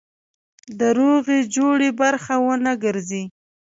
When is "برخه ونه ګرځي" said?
1.99-3.23